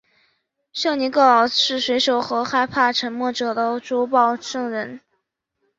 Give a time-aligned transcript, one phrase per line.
[0.73, 4.99] 圣尼各老是水手和害怕沉没者的主保圣人。